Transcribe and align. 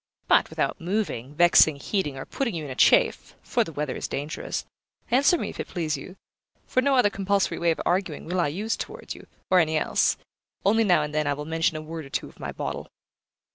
But 0.27 0.49
without 0.49 0.81
moving, 0.81 1.35
vexing, 1.35 1.75
heating, 1.75 2.17
or 2.17 2.25
putting 2.25 2.55
you 2.55 2.65
in 2.65 2.71
a 2.71 2.75
chafe 2.75 3.35
(for 3.43 3.63
the 3.63 3.71
weather 3.71 3.95
is 3.95 4.07
dangerous), 4.07 4.65
answer 5.11 5.37
me, 5.37 5.49
if 5.49 5.59
it 5.59 5.67
please 5.67 5.95
you; 5.95 6.15
for 6.65 6.81
no 6.81 6.95
other 6.95 7.11
compulsory 7.11 7.59
way 7.59 7.69
of 7.69 7.79
arguing 7.85 8.25
will 8.25 8.39
I 8.39 8.47
use 8.47 8.75
towards 8.75 9.13
you, 9.13 9.27
or 9.51 9.59
any 9.59 9.77
else; 9.77 10.17
only 10.65 10.83
now 10.83 11.03
and 11.03 11.13
then 11.13 11.27
I 11.27 11.33
will 11.35 11.45
mention 11.45 11.77
a 11.77 11.83
word 11.83 12.05
or 12.05 12.09
two 12.09 12.27
of 12.27 12.39
my 12.39 12.51
bottle. 12.51 12.87